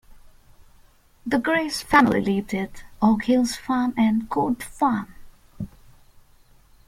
The 1.27 1.37
Grace 1.37 1.83
family 1.83 2.21
lived 2.21 2.55
at 2.55 2.85
Okells 3.03 3.55
Farm 3.55 3.93
and 3.95 4.27
Court 4.31 4.63
Farm. 4.63 5.13